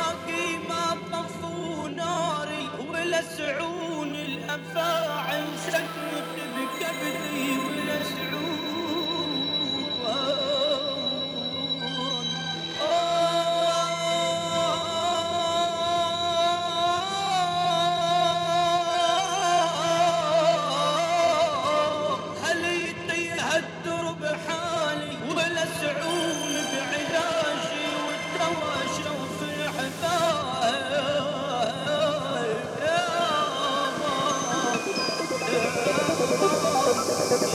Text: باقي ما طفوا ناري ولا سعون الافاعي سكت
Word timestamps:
باقي 0.00 0.56
ما 0.68 0.96
طفوا 1.12 1.88
ناري 1.88 2.68
ولا 2.90 3.22
سعون 3.22 4.14
الافاعي 4.14 5.44
سكت 5.66 5.99